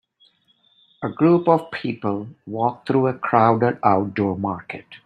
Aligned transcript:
A 1.03 1.09
group 1.09 1.47
of 1.47 1.69
people 1.69 2.25
walk 2.47 2.87
through 2.87 3.05
a 3.09 3.13
crowded 3.13 3.77
outdoor 3.83 4.35
market. 4.35 4.85